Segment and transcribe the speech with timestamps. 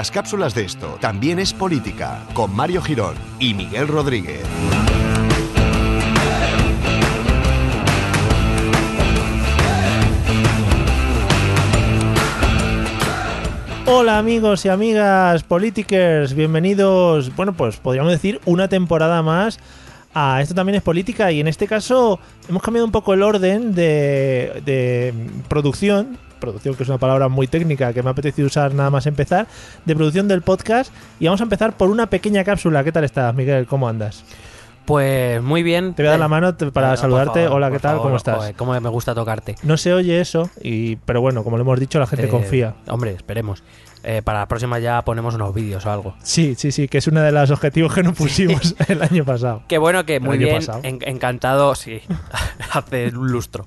[0.00, 4.40] Las cápsulas de esto también es política, con Mario Girón y Miguel Rodríguez.
[13.84, 19.60] Hola amigos y amigas politikers, bienvenidos, bueno pues podríamos decir una temporada más
[20.14, 23.74] a Esto también es política y en este caso hemos cambiado un poco el orden
[23.74, 25.12] de, de
[25.48, 29.06] producción, producción que es una palabra muy técnica que me ha apetecido usar nada más
[29.06, 29.46] empezar,
[29.84, 32.82] de producción del podcast y vamos a empezar por una pequeña cápsula.
[32.82, 33.66] ¿Qué tal estás Miguel?
[33.66, 34.24] ¿Cómo andas?
[34.86, 35.94] Pues muy bien.
[35.94, 37.44] Te voy a dar la mano te- para No, saludarte.
[37.44, 37.90] favor, Hola, ¿qué tal?
[37.92, 38.02] favor.
[38.04, 38.36] ¿Cómo estás?
[38.38, 39.54] Joder, cómo me gusta tocarte.
[39.62, 42.74] No se oye eso, y, pero bueno, como lo hemos dicho, la gente Eh, confía.
[42.88, 43.62] Hombre, esperemos.
[44.02, 46.14] Eh, para la próxima ya ponemos unos vídeos o algo.
[46.22, 49.62] Sí, sí, sí, que es uno de los objetivos que nos pusimos el año pasado.
[49.68, 52.00] Qué bueno que muy bien, en- encantado, sí,
[52.72, 53.66] hace un lustro.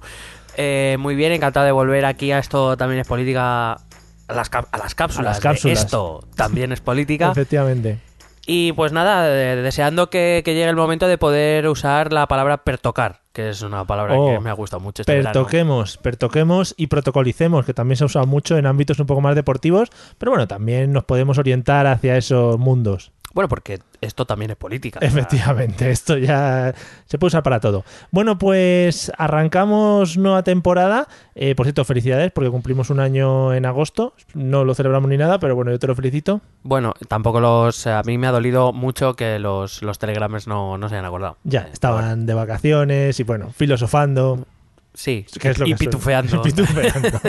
[0.58, 4.78] Eh, muy bien, encantado de volver aquí a esto también es política, a las, a
[4.78, 5.28] las cápsulas.
[5.28, 5.80] A las de cápsulas.
[5.80, 7.30] Esto también es política.
[7.32, 8.00] Efectivamente.
[8.46, 12.58] Y pues nada, eh, deseando que, que llegue el momento de poder usar la palabra
[12.58, 15.32] pertocar, que es una palabra Oh, que me ha gustado mucho este verano.
[15.32, 19.36] Pertoquemos, pertoquemos y protocolicemos, que también se ha usado mucho en ámbitos un poco más
[19.36, 23.14] deportivos, pero bueno, también nos podemos orientar hacia esos mundos.
[23.34, 25.00] Bueno, porque esto también es política.
[25.02, 26.74] Efectivamente, esto ya
[27.06, 27.84] se puede usar para todo.
[28.12, 31.08] Bueno, pues arrancamos nueva temporada.
[31.36, 34.14] Eh, por cierto, felicidades porque cumplimos un año en agosto.
[34.36, 36.42] No lo celebramos ni nada, pero bueno, yo te lo felicito.
[36.62, 37.88] Bueno, tampoco los.
[37.88, 41.38] A mí me ha dolido mucho que los, los telegrames no, no se hayan acordado.
[41.44, 44.46] Ya, Eh, estaban de vacaciones y bueno, filosofando.
[44.94, 46.38] Sí, que es lo y que pitufeando.
[46.38, 47.20] Y pitufeando.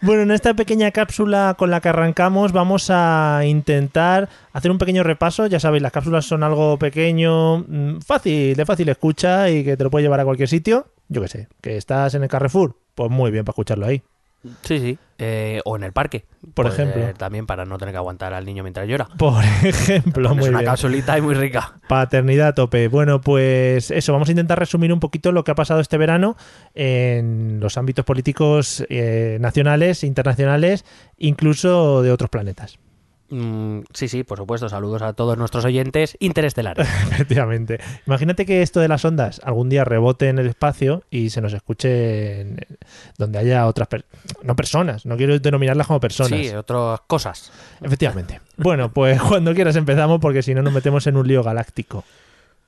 [0.00, 5.02] bueno, en esta pequeña cápsula con la que arrancamos vamos a intentar hacer un pequeño
[5.02, 5.46] repaso.
[5.46, 9.84] Ya sabéis, las cápsulas son algo pequeño, mm, fácil, de fácil escucha y que te
[9.84, 10.86] lo puede llevar a cualquier sitio.
[11.08, 14.02] Yo qué sé, que estás en el Carrefour, pues muy bien para escucharlo ahí.
[14.62, 14.98] Sí, sí.
[15.18, 16.24] Eh, o en el parque.
[16.54, 17.02] Por ejemplo.
[17.16, 19.08] También para no tener que aguantar al niño mientras llora.
[19.18, 20.70] Por ejemplo, es muy una bien.
[20.70, 21.80] capsulita y muy rica.
[21.88, 22.86] Paternidad a tope.
[22.88, 26.36] Bueno, pues eso, vamos a intentar resumir un poquito lo que ha pasado este verano
[26.74, 30.84] en los ámbitos políticos eh, nacionales, internacionales,
[31.16, 32.78] incluso de otros planetas.
[33.30, 34.68] Mm, sí, sí, por supuesto.
[34.68, 36.88] Saludos a todos nuestros oyentes interestelares.
[37.12, 37.78] Efectivamente.
[38.06, 41.52] Imagínate que esto de las ondas algún día rebote en el espacio y se nos
[41.52, 42.66] escuche en-
[43.18, 44.16] donde haya otras personas.
[44.42, 46.38] No personas, no quiero denominarlas como personas.
[46.40, 47.52] sí, otras cosas.
[47.82, 48.40] Efectivamente.
[48.56, 52.04] Bueno, pues cuando quieras empezamos porque si no nos metemos en un lío galáctico.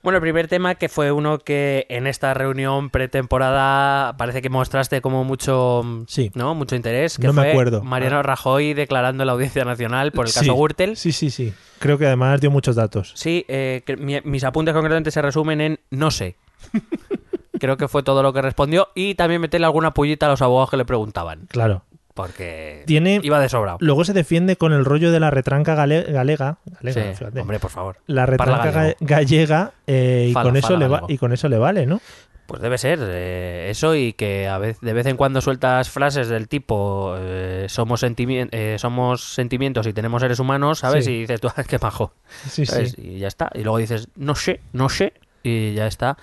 [0.03, 5.01] Bueno, el primer tema que fue uno que en esta reunión pretemporada parece que mostraste
[5.03, 6.31] como mucho, Sí.
[6.35, 6.55] ¿no?
[6.55, 7.19] mucho interés.
[7.19, 7.83] Que No me fue acuerdo.
[7.83, 10.51] Mariano Rajoy declarando en la Audiencia Nacional por el caso Sí.
[10.59, 10.97] Gürtel.
[10.97, 11.53] Sí, sí, sí.
[11.79, 13.13] Creo que además dio muchos datos.
[13.15, 16.37] Sí, eh, que mi- mis apuntes concretamente se resumen en no sé.
[17.61, 20.71] Creo que fue todo lo que respondió y también meterle alguna pullita a los abogados
[20.71, 21.83] que le preguntaban, Claro.
[22.15, 23.21] Porque Tiene.
[23.23, 23.79] iba de sobrado.
[23.81, 26.59] Luego se defiende con el rollo de la retranca gale- galega.
[26.81, 27.41] galega, Sí, fíjate.
[27.41, 27.97] hombre, por favor.
[28.07, 31.59] la retranca ga- gallega eh, y, Fala, con eso le va- y con eso le
[31.59, 32.01] vale, ¿no?
[32.47, 36.29] Pues debe ser eh, eso y que a vez, de vez en cuando sueltas frases
[36.29, 41.05] del tipo eh, somos, sentimi- eh, somos sentimientos y tenemos seres humanos, ¿sabes?
[41.05, 41.13] Sí.
[41.13, 42.13] Y dices tú, "Ah, qué majo.
[42.49, 42.93] Sí, ¿sabes?
[42.93, 43.03] sí.
[43.03, 43.51] Y ya está.
[43.55, 45.13] Y luego dices, no sé, no sé.
[45.45, 46.17] Y ya está.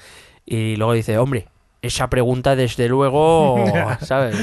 [0.45, 1.47] Y luego dice, hombre,
[1.87, 3.63] esa pregunta desde luego,
[4.01, 4.35] ¿sabes?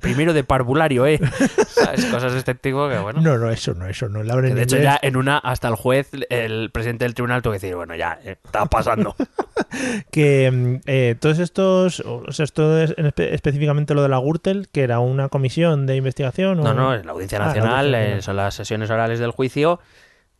[0.00, 1.20] Primero de parvulario, ¿eh?
[1.68, 2.04] ¿Sabes?
[2.06, 3.20] Cosas de este tipo que bueno.
[3.20, 4.22] No, no, eso no, eso no.
[4.42, 7.58] Que de hecho ya en una, hasta el juez, el presidente del tribunal tuvo que
[7.60, 9.14] decir, bueno, ya, eh, está pasando.
[10.10, 14.18] que mm, eh, todos estos, o sea, esto es en espe- específicamente lo de la
[14.18, 16.60] Gürtel, que era una comisión de investigación.
[16.60, 18.22] o- No, no, la Audiencia Ah, la Nacional, Audiencia eh, Nacional.
[18.22, 19.80] son las sesiones orales del juicio.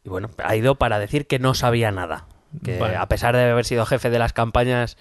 [0.05, 2.27] Y bueno, ha ido para decir que no sabía nada.
[2.65, 2.97] Que Vale.
[2.97, 4.97] a pesar de haber sido jefe de las campañas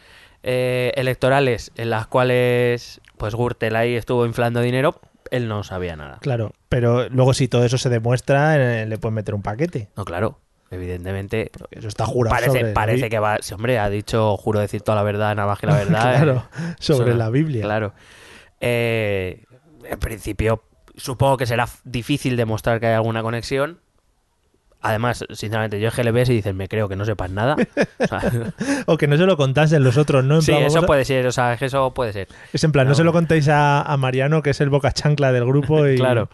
[0.47, 5.01] eh, electorales en las cuales pues Gürtel ahí estuvo inflando dinero,
[5.31, 6.19] él no sabía nada.
[6.22, 9.89] Claro, pero luego si todo eso se demuestra, eh, le pueden meter un paquete.
[9.97, 10.39] No, claro,
[10.69, 11.50] evidentemente.
[11.72, 13.38] Eso está jurado Parece, sobre, parece que va.
[13.41, 16.28] Sí, hombre, ha dicho, juro decir toda la verdad, nada más que la verdad.
[16.37, 16.41] eh.
[16.79, 17.64] sobre Eso- la Biblia.
[17.64, 17.93] Claro.
[18.61, 19.43] Eh,
[19.90, 20.64] en principio,
[20.96, 23.79] supongo que será difícil demostrar que hay alguna conexión.
[24.87, 27.55] Además, sinceramente, yo es que le ves y dices, me creo que no sepas nada.
[27.99, 28.22] O sea,
[28.85, 30.35] O que no se lo contasen los otros, ¿no?
[30.35, 32.28] En sí, plan, eso puede ser, o sea, eso puede ser.
[32.53, 32.96] Es en plan, no, No.
[32.96, 35.87] se lo contéis a, a Mariano, que es el boca chancla del grupo.
[35.87, 35.96] Y...
[36.05, 36.29] Claro.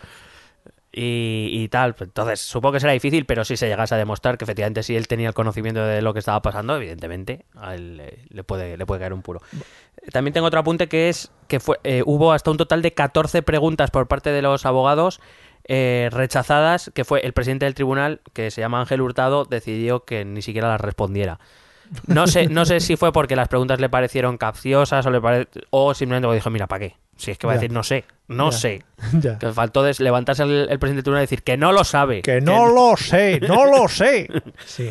[0.93, 4.37] Y, y tal, pues, entonces supongo que será difícil, pero si se llegase a demostrar
[4.37, 7.95] que efectivamente si él tenía el conocimiento de lo que estaba pasando, evidentemente a él
[7.95, 9.41] le, le puede, le puede caer un puro.
[10.11, 13.41] También tengo otro apunte que es que fue, eh, hubo hasta un total de 14
[13.41, 15.21] preguntas por parte de los abogados
[15.67, 20.25] eh, rechazadas, que fue el presidente del tribunal, que se llama Ángel Hurtado, decidió que
[20.25, 21.39] ni siquiera las respondiera.
[22.07, 25.47] No sé, no sé si fue porque las preguntas le parecieron capciosas o, le pare-
[25.71, 26.95] o simplemente dijo, mira, ¿para qué?
[27.17, 28.05] Si es que va a decir no sé.
[28.29, 28.57] no Ya.
[28.57, 28.83] sé.
[29.21, 29.37] Ya.
[29.37, 32.21] Que faltó des- levantarse el, el presidente del tribunal y decir que no lo sabe.
[32.21, 34.27] Que no lo sé, no lo sé.
[34.65, 34.89] Sí.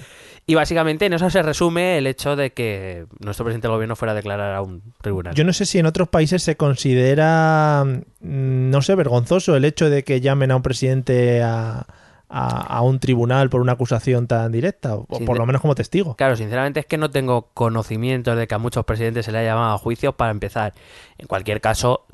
[0.50, 4.10] Y básicamente en eso se resume el hecho de que nuestro presidente del gobierno fuera
[4.10, 5.32] a declarar a un tribunal.
[5.36, 9.88] Yo no sé si en otros países se considera, mm, no sé, vergonzoso el hecho
[9.90, 11.86] de que llamen a un presidente a,
[12.28, 16.16] a- a un tribunal por una acusación tan directa, o por lo menos como testigo.
[16.16, 19.50] Claro, sinceramente es que no tengo conocimientos de que a muchos presidentes se le haya
[19.50, 20.72] llamado a juicio para empezar.
[21.18, 22.06] En cualquier caso,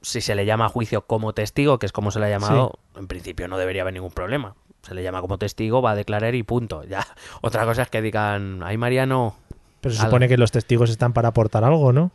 [0.00, 2.78] si se le llama a juicio como testigo, que es como se le ha llamado,
[2.96, 4.54] en principio no debería haber ningún problema.
[4.82, 6.84] Se le llama como testigo, va a declarar y punto.
[6.84, 7.06] Ya.
[7.40, 9.36] Otra cosa es que digan, ay Mariano,
[9.80, 10.10] Pero se Algo.
[10.10, 12.10] supone que los testigos están para aportar algo, ¿no?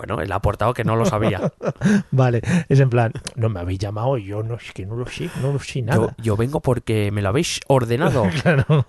[0.00, 1.52] bueno, él ha aportado que no lo sabía.
[2.10, 5.28] Vale, es en plan, no me habéis llamado, yo no, es que no lo sé,
[5.42, 6.14] no lo sé nada.
[6.16, 8.24] yo vengo porque me lo habéis ordenado.
[8.40, 8.86] Claro.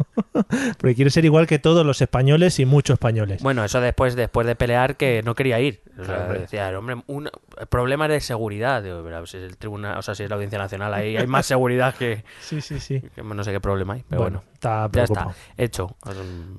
[0.77, 3.43] Porque quiere ser igual que todos los españoles y muchos españoles.
[3.43, 5.81] Bueno, eso después, después de pelear que no quería ir.
[5.99, 7.29] O sea, decía, el hombre, un
[7.69, 8.83] problema de seguridad.
[8.83, 11.45] Digo, si es el tribunal, o sea, si es la audiencia nacional, ahí hay más
[11.45, 13.01] seguridad que, Sí, sí, sí.
[13.15, 14.03] que no sé qué problema hay.
[14.09, 15.27] Pero bueno, está ya está,
[15.57, 15.95] hecho.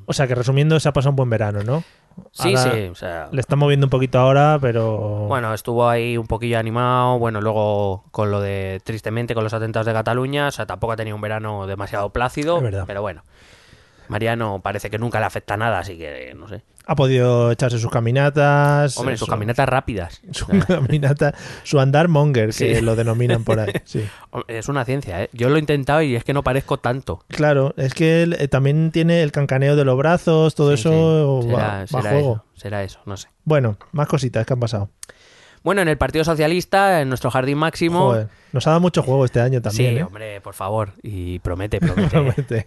[0.06, 1.82] O sea que resumiendo, se ha pasado un buen verano, ¿no?
[2.32, 4.98] Sí, Ahora sí, o sea, Le está moviendo un poquito ahora, pero.
[5.28, 9.86] bueno, estuvo ahí un poquillo animado, bueno, luego con lo de, tristemente, con los atentados
[9.86, 12.84] de Cataluña, o sea, tampoco ha tenido un verano demasiado plácido, Es verdad.
[12.86, 13.22] pero bueno.
[14.08, 16.62] Mariano parece que nunca le afecta nada, así que no sé.
[16.84, 18.96] Ha podido echarse sus caminatas.
[18.98, 20.20] Hombre, sus su- caminatas rápidas.
[20.32, 21.32] Su caminata,
[21.62, 22.80] su andar monger, que Sí.
[22.80, 23.72] lo denominan por ahí.
[23.84, 24.04] Sí.
[24.48, 25.30] Es una ciencia, ¿eh?
[25.32, 27.24] Yo lo he intentado y es que no parezco tanto.
[27.28, 31.40] Claro, es que él eh, también tiene el cancaneo de los brazos, todo Sí, eso
[31.54, 32.32] va, Será, va juego.
[32.32, 33.28] eso, será eso, no sé.
[33.44, 34.90] Bueno, más cositas que han pasado.
[35.62, 38.00] Bueno, en el Partido Socialista, en nuestro jardín máximo.
[38.08, 39.92] Joder, nos ha dado mucho juego este año también.
[39.94, 40.02] sí, ¿eh?
[40.02, 40.94] hombre, por favor.
[41.04, 42.08] Y promete, promete.
[42.08, 42.66] Promete.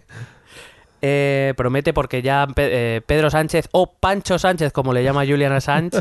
[1.02, 5.98] Eh, promete porque ya eh, Pedro Sánchez o Pancho Sánchez, como le llama Julian Assange,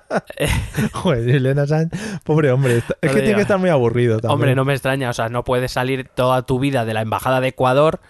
[0.92, 4.32] Joder, Elena Sánchez, pobre hombre, está- es No que tiene que estar muy aburrido también.
[4.34, 7.40] hombre, no me extraña, o sea, no puedes salir toda tu vida de la embajada
[7.40, 8.00] de Ecuador.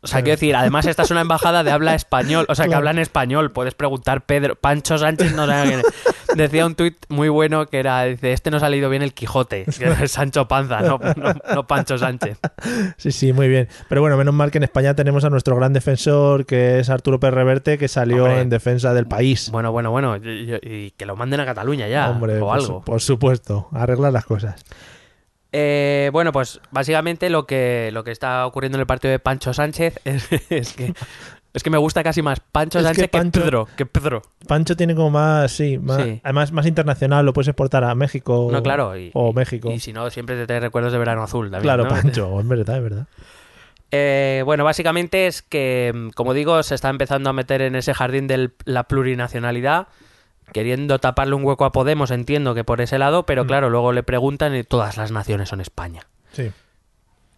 [0.00, 2.68] O sea, quiero decir, además esta es una embajada de habla español, o sea, que
[2.70, 2.78] Claro.
[2.78, 3.50] hablan español.
[3.50, 5.86] Puedes preguntar Pedro, Pancho Sánchez no sabe quién es.
[6.34, 9.64] Decía un tuit muy bueno que era, dice, este nos ha salido bien el Quijote,
[9.78, 12.38] que es Sancho Panza, no, no, no Pancho Sánchez.
[12.98, 13.68] Sí, sí, muy bien.
[13.88, 17.18] Pero bueno, menos mal que en España tenemos a nuestro gran defensor, que es Arturo
[17.18, 18.40] Pérez Reverte, que salió Hombre.
[18.42, 19.50] en defensa del país.
[19.50, 22.54] Bueno, bueno, bueno, y, y- y que lo manden a Cataluña ya, Hombre, o por,
[22.54, 22.66] algo.
[22.66, 24.62] su- por supuesto, arreglar las cosas.
[25.50, 29.54] Eh, bueno, pues básicamente lo que, lo que está ocurriendo en el partido de Pancho
[29.54, 30.92] Sánchez es, es que
[31.54, 34.22] es que me gusta casi más Pancho Es que Sánchez que, Pancho- Pedro, que Pedro.
[34.46, 36.20] Pancho tiene como más, sí, más, Sí.
[36.22, 39.70] además más internacional, lo puedes exportar a México No, claro, y, o México.
[39.70, 41.62] Y si no, siempre te trae recuerdos de verano azul también.
[41.62, 41.90] claro, ¿no?
[41.90, 43.06] Pancho, es verdad, es verdad.
[43.90, 47.94] Eh, bueno, básicamente es que, mm, como digo, se está empezando a meter en ese
[47.94, 49.88] jardín de la plurinacionalidad,
[50.52, 53.46] queriendo taparle un hueco a Podemos, entiendo que por ese lado, pero Mm.
[53.46, 56.02] claro, luego le preguntan y todas las naciones son España.
[56.32, 56.50] Sí,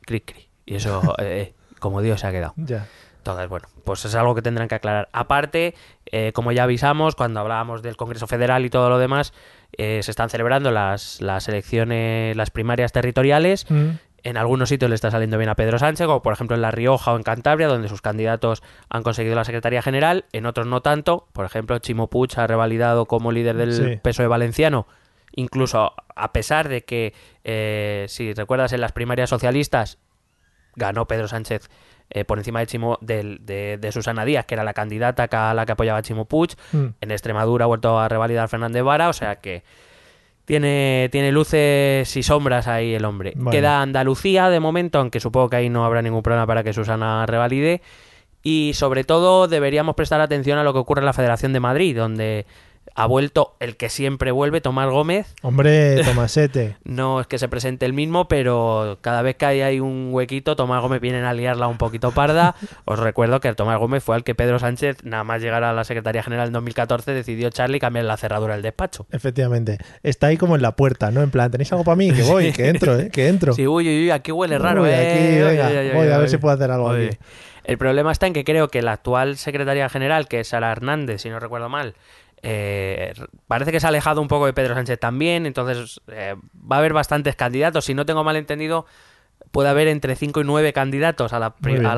[0.02, 0.48] Cri, cri.
[0.66, 2.54] Y eso, eh, como Dios se ha quedado.
[2.56, 2.86] ya.
[3.20, 5.10] Entonces, bueno, pues es algo que tendrán que aclarar.
[5.12, 5.74] Aparte,
[6.06, 9.34] eh, como ya avisamos cuando hablábamos del Congreso Federal y todo lo demás,
[9.76, 13.70] eh, se están celebrando las, las elecciones, las primarias territoriales.
[13.70, 13.90] Mm,
[14.22, 16.70] En algunos sitios le está saliendo bien a Pedro Sánchez, como por ejemplo en La
[16.70, 20.24] Rioja o en Cantabria, donde sus candidatos han conseguido la Secretaría General.
[20.32, 21.26] En otros no tanto.
[21.32, 24.00] Por ejemplo, Chimo Puig ha revalidado como líder del Sí.
[24.02, 24.86] PSOE valenciano.
[25.32, 29.96] Incluso a pesar de que, eh, si recuerdas, en las primarias socialistas
[30.76, 31.68] ganó Pedro Sánchez
[32.10, 35.64] eh, por encima de, Chimo, de, de Susana Díaz, que era la candidata a la
[35.64, 36.56] que apoyaba a Chimo Puig.
[36.72, 36.86] mm.
[37.00, 39.62] En Extremadura ha vuelto a revalidar Fernández Vara, o sea que
[40.44, 43.34] tiene, tiene luces y sombras ahí el hombre.
[43.36, 43.52] Bueno.
[43.52, 47.24] Queda Andalucía de momento, aunque supongo que ahí no habrá ningún problema para que Susana
[47.26, 47.82] revalide.
[48.42, 51.96] Y sobre todo deberíamos prestar atención a lo que ocurre en la Federación de Madrid,
[51.96, 52.46] donde
[53.00, 55.34] ha vuelto el que siempre vuelve, Tomás Gómez.
[55.40, 56.76] Hombre, Tomasete.
[56.84, 60.82] No es que se presente el mismo, pero cada vez que hay, un huequito, Tomás
[60.82, 62.56] Gómez viene a liarla un poquito parda.
[62.84, 65.84] Os recuerdo que Tomás Gómez fue al que Pedro Sánchez, nada más llegar a la
[65.84, 69.06] Secretaría General en 2014, decidió Charlie cambiar la cerradura del despacho.
[69.10, 69.78] Efectivamente.
[70.02, 71.22] Está ahí como en la puerta, ¿no?
[71.22, 72.12] En plan, ¿tenéis algo para mí?
[72.12, 73.08] Que voy, que entro, ¿eh?
[73.10, 73.54] Que entro.
[73.54, 74.94] Sí, uy, uy, uy, aquí huele raro, Uy, ¿eh?
[74.94, 77.16] aquí, Uy, venga, uy, uy, voy a ver si puedo hacer algo aquí.
[77.64, 81.22] El problema está en que creo que la actual secretaria general, que es Sara Hernández,
[81.22, 81.94] si no recuerdo mal,
[82.42, 83.12] eh,
[83.46, 86.34] parece que se ha alejado un poco de Pedro Sánchez también, entonces eh,
[86.70, 87.84] va a haber bastantes candidatos.
[87.84, 88.86] Si no tengo mal entendido,
[89.50, 91.54] puede haber entre 5 y 9 candidatos a la,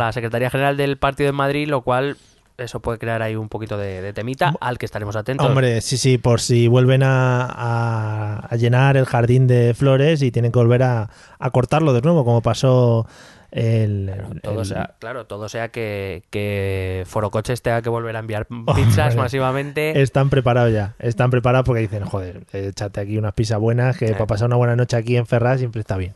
[0.07, 2.17] a Secretaría General del Partido de Madrid, lo cual
[2.59, 5.47] eso puede crear ahí un poquito de, de temita al que estaremos atentos.
[5.47, 10.31] Hombre, sí, sí, por si vuelven a, a- a llenar el jardín de flores y
[10.31, 11.09] tienen que volver a,
[11.39, 13.07] a cortarlo de nuevo, como pasó
[13.53, 14.11] el,
[14.43, 19.15] Todo el- sea, claro, todo sea que, que Forocoches tenga que volver a enviar pizzas
[19.15, 20.01] masivamente.
[20.03, 24.13] Están preparados ya, están preparados porque dicen, joder, échate aquí unas pizzas buenas, que Sí.
[24.15, 26.15] para pasar una buena noche aquí en Ferraz siempre está bien.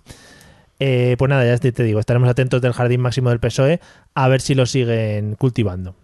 [0.80, 3.80] Eh, pues nada, ya te te digo, estaremos atentos del Jardín Máximo del PSOE
[4.14, 5.94] a ver si lo siguen cultivando.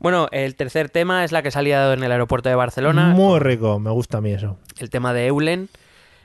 [0.00, 3.08] Bueno, el tercer tema es la que se ha liado en el aeropuerto de Barcelona.
[3.10, 4.58] Muy rico, me gusta a mí eso.
[4.78, 5.68] El tema de Eulen.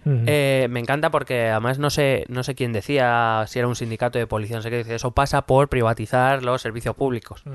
[0.05, 4.17] Eh, me encanta porque además no sé, no sé quién decía, si era un sindicato
[4.17, 7.43] de policía, no sé qué, dice, eso pasa por privatizar los servicios públicos.
[7.45, 7.51] Mm.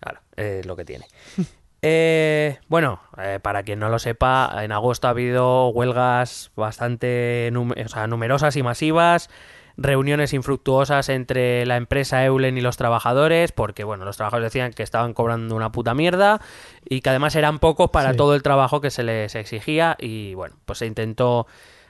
[0.00, 1.06] Claro, es lo que tiene.
[1.88, 7.74] Eh, bueno, eh, para quien no lo sepa, en agosto ha habido huelgas bastante num-
[7.84, 9.30] o sea, numerosas y masivas,
[9.76, 14.82] reuniones infructuosas entre la empresa Eulen y los trabajadores, porque bueno, los trabajadores decían que
[14.82, 16.40] estaban cobrando una puta mierda
[16.88, 18.16] y que además eran pocos para Sí.
[18.16, 21.46] todo el trabajo que se les exigía y bueno, pues se intentó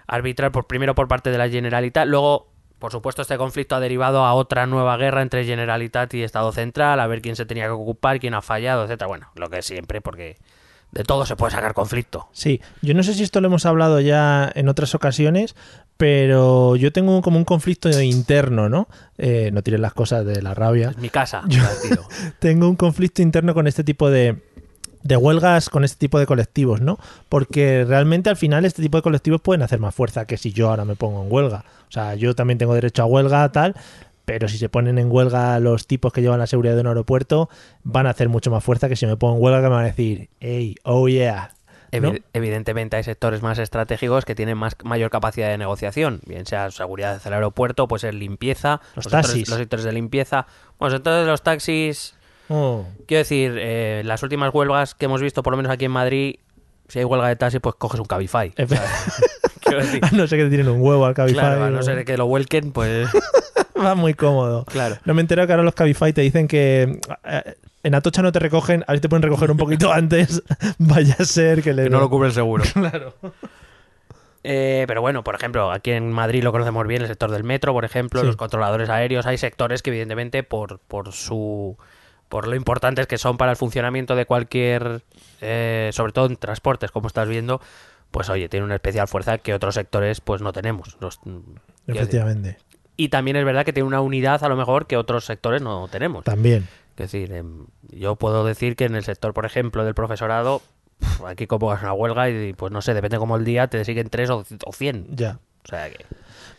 [0.06, 2.48] arbitrar por primero por parte de la Generalitat, luego
[2.78, 7.00] por supuesto este conflicto ha derivado a otra nueva guerra entre Generalitat y Estado Central,
[7.00, 9.08] a ver quién se tenía que ocupar, quién ha fallado, etcétera.
[9.08, 10.36] Bueno, lo que siempre porque
[10.92, 12.28] de todo se puede sacar conflicto.
[12.32, 15.56] Sí, yo no sé si esto lo hemos hablado ya en otras ocasiones,
[15.96, 18.88] pero yo tengo como un conflicto interno, ¿no?
[19.18, 20.90] Eh, no tires las cosas de la rabia.
[20.90, 21.62] Es mi casa, Yo-
[22.38, 24.36] tengo un conflicto interno con este tipo de,
[25.06, 26.98] de huelgas, con este tipo de colectivos, ¿no?
[27.28, 30.70] Porque realmente al final este tipo de colectivos pueden hacer más fuerza que si yo
[30.70, 31.64] ahora me pongo en huelga.
[31.88, 33.74] O sea, yo también tengo derecho a huelga, tal,
[34.24, 37.48] pero si se ponen en huelga los tipos que llevan la seguridad de un aeropuerto,
[37.84, 39.84] van a hacer mucho más fuerza que si me pongo en huelga que me van
[39.84, 41.52] a decir, hey, oh yeah.
[42.32, 47.22] Evidentemente hay sectores más estratégicos que tienen más mayor capacidad de negociación, bien sea seguridad
[47.22, 49.48] del aeropuerto, puede ser limpieza, Los sectores- taxis.
[49.48, 50.46] los sectores de limpieza.
[50.78, 52.15] Bueno, los sectores de los taxis,
[52.48, 55.90] Oh, quiero decir, eh, las últimas huelgas que hemos visto, por lo menos aquí en
[55.92, 56.36] Madrid,
[56.88, 58.50] si hay huelga de taxi, pues coges un Cabify.
[58.56, 58.80] efe-
[59.60, 61.40] Quiero decir, a no ser que tienen un huevo al Cabify.
[61.40, 63.08] claro, a no ser que lo vuelquen, pues
[63.76, 64.64] Va muy cómodo.
[64.64, 64.96] claro.
[65.04, 68.38] No me entero que ahora los Cabify te dicen que eh, en Atocha no te
[68.38, 70.42] recogen, a ver si te pueden recoger un poquito antes.
[70.78, 71.84] Vaya a ser que le.
[71.84, 72.62] Que no lo cubre el seguro.
[72.72, 73.14] Claro.
[74.44, 77.72] Eh, pero bueno, por ejemplo, aquí en Madrid lo conocemos bien, el sector del metro,
[77.72, 78.26] por ejemplo, Sí.
[78.26, 81.76] los controladores aéreos, hay sectores que evidentemente por, por su
[82.28, 85.02] por lo importantes que son para el funcionamiento de cualquier,
[85.40, 87.60] eh, sobre todo en transportes, como estás viendo,
[88.10, 90.96] pues oye, tiene una especial fuerza que otros sectores pues no tenemos.
[91.00, 91.60] Los- decir.
[91.86, 92.58] Efectivamente.
[92.96, 95.86] y también es verdad que tiene una unidad a lo mejor que otros sectores no
[95.88, 96.24] tenemos.
[96.24, 96.66] También.
[96.90, 100.62] Es decir, em, yo puedo decir que en el sector, por ejemplo, del profesorado,
[101.26, 104.08] aquí como es una huelga y pues no sé, depende como el día, te siguen
[104.08, 105.06] tres o cien.
[105.14, 105.38] Ya.
[105.64, 106.06] O sea que...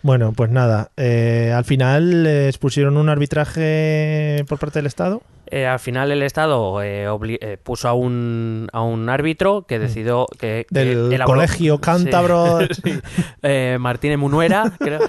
[0.04, 0.92] Bueno, pues nada.
[0.98, 5.22] eh, al final les expusieron un arbitraje por parte del Estado.
[5.50, 7.06] Eh, al final el Estado eh,
[7.40, 10.66] eh, puso a un, a un árbitro que decidió que...
[10.70, 12.60] que Del elaboró- colegio cántabro.
[12.68, 13.00] Sí, sí.
[13.44, 15.00] Eh, Martínez Munuera, creo.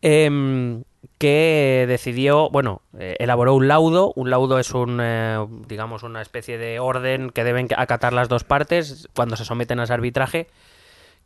[0.00, 0.84] Em,
[1.18, 4.12] que decidió, bueno, eh, elaboró un laudo.
[4.14, 8.44] Un laudo es un, eh, digamos, una especie de orden que deben acatar las dos
[8.44, 10.46] partes cuando se someten a ese arbitraje.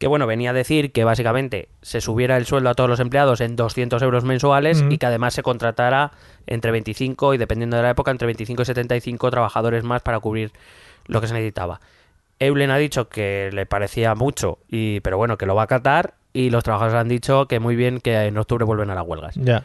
[0.03, 3.41] Que bueno, venía a decir que básicamente se subiera el sueldo a todos los empleados
[3.41, 4.91] en 200 euros mensuales Mm.
[4.91, 6.11] y que además se contratara
[6.49, 10.51] entre 25 y dependiendo de la época, entre 25 y 75 trabajadores más para cubrir
[11.07, 11.81] lo que se necesitaba.
[12.41, 16.15] Eulen ha dicho que le parecía mucho, y, pero bueno, que lo va a acatar.
[16.33, 19.37] Y los trabajadores han dicho que muy bien que en octubre vuelven a las huelgas.
[19.37, 19.63] ya.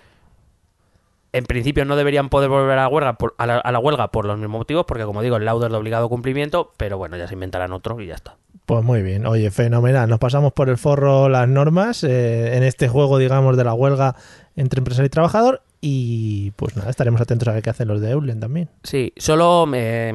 [1.34, 4.10] En principio no deberían poder volver a la huelga por, a la, a la huelga
[4.12, 7.18] por los mismos motivos, porque como digo, el laudo es de obligado cumplimiento, pero bueno,
[7.18, 8.36] ya se inventarán otro y ya está.
[8.68, 9.26] Pues muy bien.
[9.26, 10.10] Oye, fenomenal.
[10.10, 14.18] Nos pasamos por el forro las normas eh, en este juego, digamos, de la huelga
[14.58, 15.62] entre empresario y trabajador.
[15.80, 18.70] Y pues nada, estaremos atentos a ver qué hacen los de Eulen también.
[18.84, 20.12] Sí, solo eh,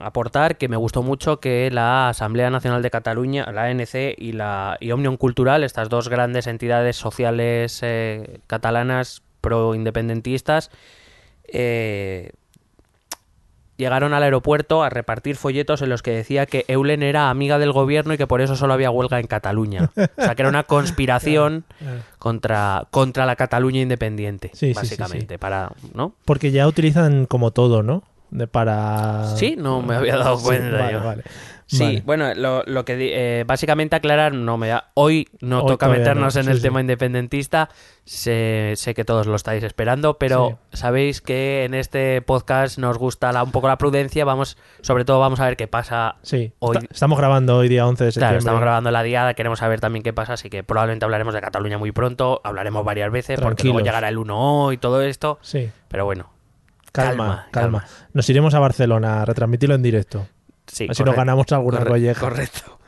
[0.00, 4.76] aportar que me gustó mucho que la Asamblea Nacional de Cataluña, la ANC y la
[4.78, 10.70] y Cultural, estas dos grandes entidades sociales eh, catalanas pro-independentistas,
[11.48, 12.30] eh,
[13.76, 17.72] llegaron al aeropuerto a repartir folletos en los que decía que Eulen era amiga del
[17.72, 19.90] gobierno y que por eso solo había huelga en Cataluña.
[19.96, 21.64] O sea, que era una conspiración
[22.18, 26.14] contra, contra la Cataluña independiente, Sí, sí, sí, básicamente, para, ¿no?
[26.24, 28.02] Porque ya utilizan como todo, ¿no?
[28.30, 29.36] De para.
[29.36, 31.04] Sí, no me había dado cuenta vale, yo.
[31.04, 31.22] vale.
[31.68, 32.02] Sí, Vale.
[32.06, 32.94] bueno, lo, lo que
[33.40, 36.62] eh, básicamente aclarar, no me da, hoy no Hoy toca meternos no, en el sí.
[36.62, 37.70] tema independentista,
[38.04, 43.32] sé, sé que todos lo estáis esperando, pero sabéis que en este podcast nos gusta
[43.32, 46.52] la- un poco la prudencia, vamos, sobre todo vamos a ver qué pasa Sí.
[46.60, 48.28] Hoy- Esta- estamos grabando hoy, día 11 de septiembre.
[48.28, 51.40] Claro, estamos grabando la diada, queremos saber también qué pasa, así que probablemente hablaremos de
[51.40, 55.68] Cataluña muy pronto, hablaremos varias veces, porque luego llegará el 1 y todo esto, Sí.
[55.88, 56.30] pero bueno,
[56.92, 57.84] Calma, calma, calma.
[58.14, 60.26] Nos iremos a Barcelona a retransmitirlo en directo.
[60.76, 60.86] Sí.
[60.90, 62.20] Así nos ganamos alguna corre- colleja.
[62.20, 62.78] Correcto.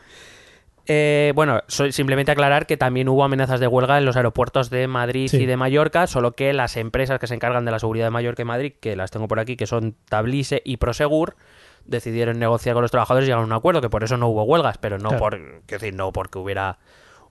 [0.91, 5.29] Eh, bueno, simplemente aclarar que también hubo amenazas de huelga en los aeropuertos de Madrid
[5.29, 5.37] Sí.
[5.43, 8.41] y de Mallorca, solo que las empresas que se encargan de la seguridad de Mallorca
[8.41, 11.37] y Madrid, que las tengo por aquí, que son Tablise y Prosegur,
[11.85, 14.45] decidieron negociar con los trabajadores y llegar a un acuerdo, que por eso no hubo
[14.45, 15.21] huelgas, pero no Claro.
[15.21, 16.79] por, decir, no porque hubiera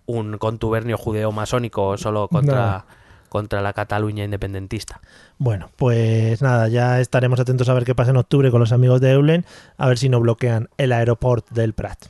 [0.06, 2.86] un contubernio judeo-masónico solo contra.
[3.30, 5.02] Contra la Cataluña independentista.
[5.38, 9.02] Bueno, pues nada, ya estaremos atentos a ver qué pasa en octubre con los amigos
[9.02, 9.46] de Eulen,
[9.78, 12.06] a ver si no bloquean el aeropuerto del Prat.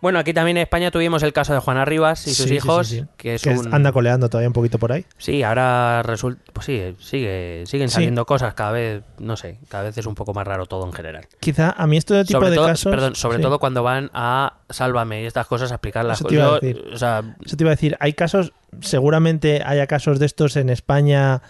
[0.00, 2.88] Bueno, aquí también en España tuvimos el caso de Juana Rivas y sus Sí, hijos,
[2.88, 3.06] sí, sí.
[3.16, 3.72] que es Que un...
[3.74, 5.04] anda coleando todavía un poquito por ahí.
[5.18, 6.42] Sí, ahora resulta...
[6.52, 10.32] Pues sí, sigue, siguen saliendo cosas cada vez, no sé, cada vez es un poco
[10.32, 11.26] más raro todo en general.
[11.38, 12.90] Quizá a mí este tipo sobre de todo, casos...
[12.90, 16.62] perdón, sobre todo cuando van a Sálvame y estas cosas a explicar las cosas.
[16.62, 21.42] Eso te iba a decir, hay casos, seguramente haya casos de estos en España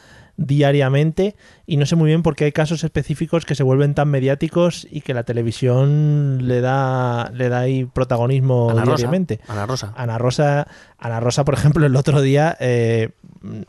[0.42, 4.09] diariamente y no sé muy bien por qué hay casos específicos que se vuelven tan
[4.09, 9.40] mediáticos y que la televisión le da le da ahí protagonismo Ana Rosa, diariamente.
[9.49, 9.92] Ana Rosa.
[9.97, 10.66] Ana Rosa,
[10.99, 13.11] Ana Rosa, por ejemplo, el otro día eh,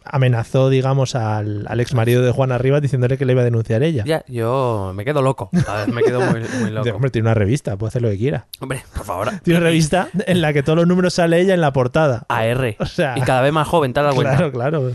[0.06, 3.84] amenazó, digamos, al, al ex marido de Juana Rivas diciéndole que le iba a denunciar
[3.84, 4.04] ella.
[4.06, 5.50] Ya, yo me quedo loco.
[5.68, 6.90] A ver, me quedo muy, muy loco.
[6.92, 8.48] Hombre, tiene una revista, puede hacer lo que quiera.
[8.62, 9.30] Hombre, por favor.
[9.44, 12.26] Tiene una revista en la que todos los números sale ella en la portada.
[12.30, 12.76] AR.
[12.80, 14.36] O sea, Y cada vez más joven, ¿te has dado cuenta?
[14.38, 14.92] claro, claro.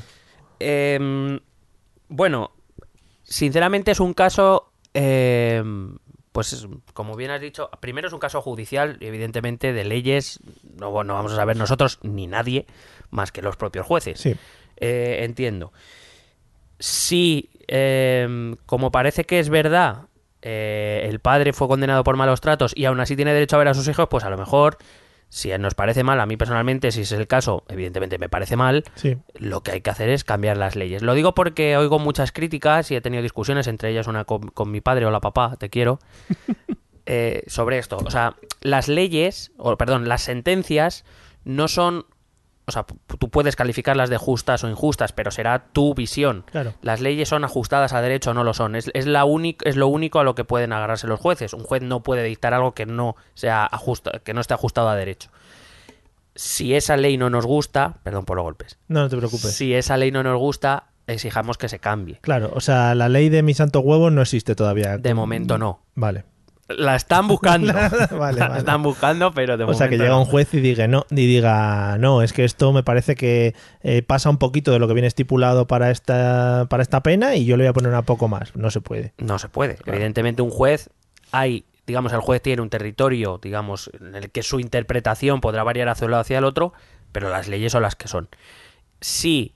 [0.59, 1.39] Eh,
[2.09, 2.53] bueno,
[3.23, 5.63] sinceramente es un caso, eh,
[6.33, 10.41] pues como bien has dicho, primero es un caso judicial, evidentemente de leyes,
[10.79, 12.67] no, no vamos a saber nosotros ni nadie
[13.11, 14.21] más que los propios jueces.
[14.21, 14.37] Sí.
[14.77, 15.73] Eh, entiendo.
[16.79, 20.09] Si, eh, como parece que es verdad,
[20.43, 23.69] eh, el padre fue condenado por malos tratos y aún así tiene derecho a ver
[23.69, 24.79] a sus hijos, pues a lo mejor,
[25.29, 28.85] si nos parece mal, a mí personalmente, si es el caso, evidentemente me parece mal,
[28.95, 29.17] Sí.
[29.35, 31.03] lo que hay que hacer es cambiar las leyes.
[31.03, 34.71] Lo digo porque oigo muchas críticas y he tenido discusiones, entre ellas una con, con
[34.71, 35.99] mi padre, hola papá, te quiero,
[37.07, 37.99] eh, sobre esto.
[38.05, 41.05] O sea, las leyes, o perdón, las sentencias
[41.45, 42.07] no son...
[42.69, 46.45] O sea, tú puedes calificarlas de justas o injustas, pero será tu visión.
[46.51, 46.75] Claro.
[46.83, 48.75] Las leyes son ajustadas a derecho o no lo son.
[48.75, 51.53] Es, es, la únic- es lo único a lo que pueden agarrarse los jueces.
[51.53, 54.97] Un juez no puede dictar algo que no, sea ajusta- que no esté ajustado a
[54.97, 55.31] derecho.
[56.35, 59.53] Si esa ley no nos gusta, perdón por los golpes, No, no te preocupes.
[59.55, 62.19] si esa ley no nos gusta, exijamos que se cambie.
[62.21, 64.99] Claro, o sea, la ley de mi santo huevo no existe todavía.
[64.99, 65.81] De momento no.
[65.95, 66.25] Vale.
[66.69, 67.73] La están buscando.
[68.11, 68.59] Vale, la vale.
[68.59, 70.21] están buscando, pero de O sea, que llega no.
[70.21, 74.03] un juez y diga, no, y diga, no, es que esto me parece que eh,
[74.03, 77.57] pasa un poquito de lo que viene estipulado para esta, para esta pena y yo
[77.57, 78.55] le voy a poner un poco más.
[78.57, 79.13] No se puede.
[79.19, 79.79] No se puede.
[79.87, 80.91] Evidentemente un juez
[81.31, 85.89] hay, digamos, el juez tiene un territorio, digamos, en el que su interpretación podrá variar
[85.89, 86.73] hacia un lado hacia el otro,
[87.13, 88.29] pero las leyes son las que son.
[89.01, 89.55] Si,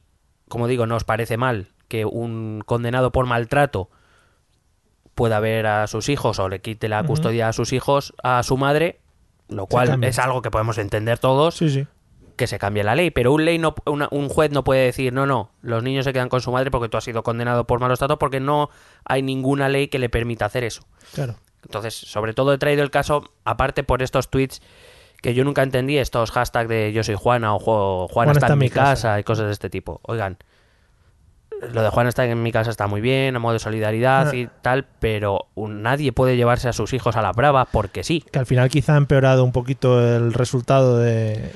[0.49, 3.91] como digo, no os parece mal que un condenado por maltrato
[5.15, 8.57] pueda ver a sus hijos o le quite la custodia a sus hijos a su
[8.57, 9.01] madre,
[9.49, 11.87] lo cual es algo que podemos entender todos, Sí, sí.
[12.37, 15.13] que se cambie la ley, pero un ley no una- un juez no puede decir,
[15.13, 17.81] "No, no, los niños se quedan con su madre porque tú has sido condenado por
[17.81, 18.71] malos tratos" porque no
[19.05, 20.83] hay ninguna ley que le permita hacer eso.
[21.13, 21.35] Claro.
[21.65, 24.63] Entonces, sobre todo he traído el caso aparte por estos tweets
[25.21, 28.59] que yo nunca entendí, estos hashtags de yo soy Juana o "Jo- Juana, está, en
[28.59, 29.21] mi casa.
[29.21, 30.01] y cosas de este tipo.
[30.05, 30.39] Oigan,
[31.73, 34.35] lo de Juana está en mi casa está muy bien, a modo de solidaridad Ah.
[34.37, 38.25] y tal, pero nadie puede llevarse a sus hijos a la brava porque sí.
[38.33, 41.51] Que al final quizá ha empeorado un poquito el resultado de...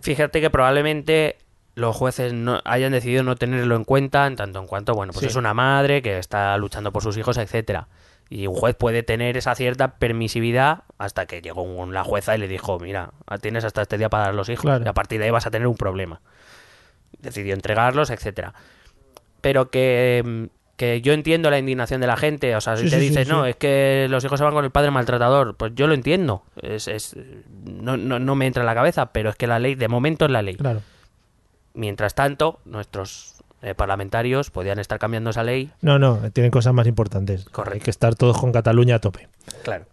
[0.00, 1.36] Fíjate que probablemente
[1.74, 5.20] los jueces no hayan decidido no tenerlo en cuenta en tanto en cuanto, bueno, pues
[5.24, 5.26] Sí.
[5.26, 7.88] es una madre que está luchando por sus hijos, etcétera.
[8.28, 12.46] Y un juez puede tener esa cierta permisividad hasta que llegó la jueza y le
[12.48, 13.10] dijo, mira,
[13.40, 14.84] tienes hasta este día para dar los hijos Claro.
[14.84, 16.20] y a partir de ahí vas a tener un problema.
[17.18, 18.54] Decidió entregarlos, etcétera.
[19.40, 20.44] Pero que, mm,
[20.76, 23.26] que yo entiendo la indignación de la gente, o sea, si Sí, te sí, dices,
[23.26, 23.32] sí.
[23.32, 26.42] no, es que los hijos se van con el padre maltratador, pues yo lo entiendo,
[26.62, 27.16] es, es-
[27.64, 30.24] no, no, no me entra en la cabeza, pero es que la ley, de momento
[30.24, 30.56] es la ley.
[30.56, 30.80] Claro.
[31.74, 35.70] Mientras tanto, nuestros eh, parlamentarios podían estar cambiando esa ley.
[35.82, 37.44] No, no, tienen cosas más importantes.
[37.44, 37.74] Correcto.
[37.74, 39.28] Hay que estar todos con Cataluña a tope.
[39.62, 39.84] Claro.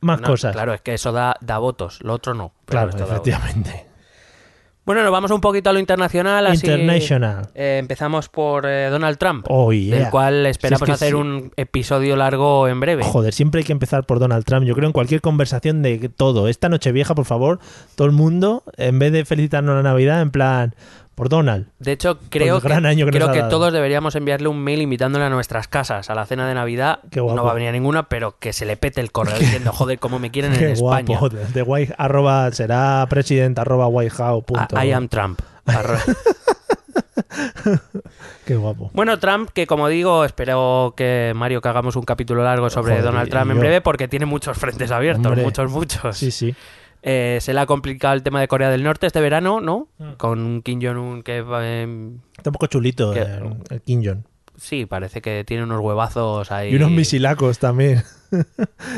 [0.00, 0.52] Más No, cosas.
[0.52, 2.52] Claro, es que eso da, da votos, lo otro no.
[2.66, 3.86] Claro, efectivamente.
[4.86, 6.46] Bueno, nos vamos un poquito a lo internacional.
[6.46, 7.48] Así, International.
[7.56, 9.96] eh, empezamos por eh, Donald Trump, Oh, yeah.
[9.96, 11.14] del cual esperamos Si es que hacer sí.
[11.14, 13.02] un episodio largo en breve.
[13.02, 14.64] Joder, siempre hay que empezar por Donald Trump.
[14.64, 16.46] Yo creo en cualquier conversación de todo.
[16.46, 17.58] Esta noche vieja, por favor,
[17.96, 20.74] todo el mundo, en vez de felicitarnos la Navidad, en plan,
[21.16, 21.66] por Donald.
[21.78, 24.82] De hecho, creo gran que, año que nos creo que todos deberíamos enviarle un mail
[24.82, 27.00] invitándole a nuestras casas a la cena de Navidad.
[27.10, 27.34] Qué guapo.
[27.36, 29.98] No va a venir a ninguna, pero que se le pete el correo diciendo, joder,
[29.98, 31.18] cómo me quieren en Qué España.
[31.18, 31.30] guapo.
[31.30, 34.44] De white, arroba, será president arroba whitehouse.
[34.72, 35.40] I, I am Trump.
[38.44, 38.90] Qué guapo.
[38.92, 43.04] Bueno, Trump, que como digo, espero que Mario que hagamos un capítulo largo sobre Joder,
[43.04, 45.42] Donald Trump en breve, porque tiene muchos frentes abiertos, Hombre.
[45.42, 46.16] muchos, muchos.
[46.16, 46.54] Sí, sí.
[47.08, 49.88] Eh, se le ha complicado el tema de Corea del Norte este verano, ¿no?
[49.98, 50.12] Mm.
[50.16, 51.38] Con un Kim Jong-un que...
[51.62, 54.24] eh, Está un poco chulito Que- el, el Kim Jong.
[54.56, 56.72] sí, parece que tiene unos huevazos ahí.
[56.72, 58.02] Y unos misilacos también.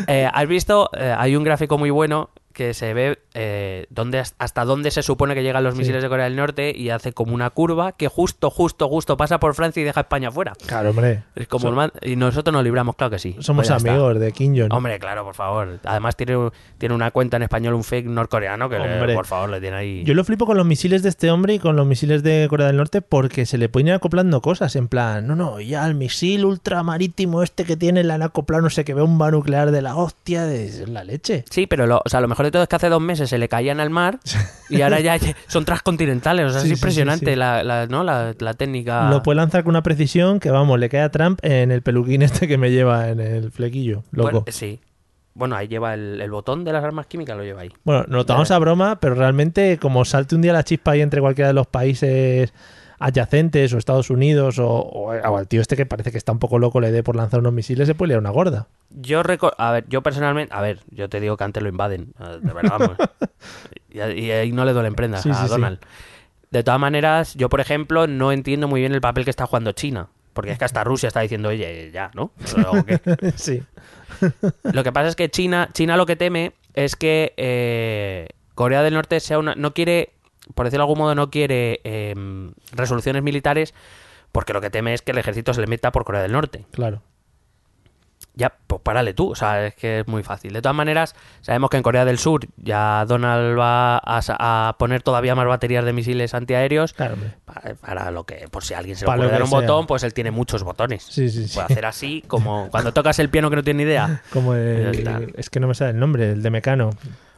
[0.08, 0.88] Eh, ¿Has visto?
[0.98, 5.36] Eh, hay un gráfico muy bueno que se ve eh, dónde, hasta dónde se supone
[5.36, 5.78] que llegan los Sí.
[5.78, 9.38] misiles de Corea del Norte y hace como una curva que justo, justo, justo pasa
[9.38, 10.54] por Francia y deja a España fuera.
[10.66, 11.22] Claro, hombre.
[11.36, 13.36] Es como So- el man- y nosotros nos libramos, claro que sí.
[13.38, 13.90] Somos Pues está.
[13.92, 14.72] amigos de Kim Jong.
[14.72, 15.78] Hombre, claro, por favor.
[15.84, 19.14] Además tiene, tiene una cuenta en español, un fake norcoreano que, le- Hombre.
[19.14, 20.02] por favor, le tiene ahí...
[20.04, 22.66] Yo lo flipo con los misiles de este hombre y con los misiles de Corea
[22.66, 24.74] del Norte porque se le ir acoplando cosas.
[24.74, 28.84] En plan, no, no, ya el misil ultramarítimo este que tiene el acoplado, no sé,
[28.84, 31.44] que ve un bomba nuclear de la hostia, de la leche.
[31.50, 33.38] Sí, pero lo, o sea, lo mejor de todo es que hace dos meses se
[33.38, 34.18] le caían al mar
[34.68, 36.46] y ahora ya son transcontinentales.
[36.46, 37.36] O sea, Sí, es sí, impresionante sí.
[37.36, 38.02] La, la- ¿no?
[38.04, 39.08] la, la técnica.
[39.10, 42.22] Lo puede lanzar con una precisión que, vamos, le cae a Trump en el peluquín
[42.22, 44.02] este que me lleva en el flequillo.
[44.12, 44.30] Loco.
[44.30, 44.80] Bueno, sí.
[45.34, 47.70] Bueno, ahí lleva el, el botón de las armas químicas, lo lleva ahí.
[47.84, 51.00] Bueno, nos lo tomamos a broma, pero realmente como salte un día la chispa ahí
[51.00, 52.52] entre cualquiera de los países
[52.98, 56.38] adyacentes o Estados Unidos o, o- o al tío este que parece que está un
[56.38, 58.66] poco loco le dé por lanzar unos misiles, se puede liar una gorda.
[58.90, 59.22] Yo
[59.58, 62.52] a ver, yo personalmente, a ver, yo te digo que antes lo invaden, eh, de
[62.52, 62.96] verdad, vamos.
[63.90, 65.48] y, y ahí no le duelen prendas Sí, a sí, sí.
[65.48, 65.78] Donald.
[66.50, 69.72] De todas maneras, yo por ejemplo no entiendo muy bien el papel que está jugando
[69.72, 72.30] China, porque es que hasta Rusia está diciendo, oye, ya, ¿no?
[73.36, 73.62] Sí.
[74.72, 78.94] Lo que pasa es que China, China lo que teme es que eh, Corea del
[78.94, 79.54] Norte sea una.
[79.54, 80.10] no quiere,
[80.54, 83.74] por decirlo de algún modo, no quiere em, resoluciones militares,
[84.32, 86.66] porque lo que teme es que el ejército se le meta por Corea del Norte.
[86.72, 87.02] Claro.
[88.34, 90.52] Ya, pues párale tú, o sea, es que es muy fácil.
[90.52, 95.34] De todas maneras, sabemos que en Corea del Sur ya Donald va a, poner todavía
[95.34, 96.92] más baterías de misiles antiaéreos.
[96.92, 97.16] Claro.
[97.44, 99.60] Para, para lo que, por si a alguien se le ocurre dar un sea.
[99.60, 101.02] botón, pues él tiene muchos botones.
[101.02, 101.54] Sí, sí, sí.
[101.54, 104.22] Puede hacer así, como cuando tocas el piano que no tiene ni idea.
[104.32, 106.90] Como el, es que no me sale el nombre, el de Mecano.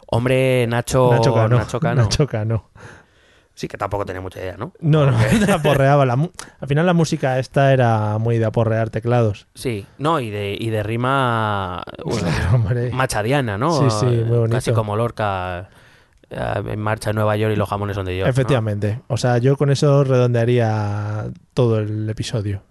[0.07, 1.57] Hombre, Nacho, Nacho Cano.
[1.57, 2.03] Nacho Cano.
[2.03, 2.64] Nacho Cano.
[3.61, 4.73] Sí, que tampoco tenía mucha idea, ¿no?
[4.81, 6.07] No, no, te aporreaba.
[6.07, 9.49] La Al final la música esta era muy de aporrear teclados.
[9.55, 12.27] Sí, no, y de, y de rima bueno,
[12.66, 13.70] Claro, machadiana, ¿no?
[13.90, 14.57] Sí, sí, muy bonito.
[14.57, 15.68] Casi como Lorca
[16.31, 18.23] eh, en marcha en Nueva York y los jamones son de.
[18.23, 19.03] Efectivamente.
[19.09, 22.62] O sea, yo con eso redondearía todo el episodio.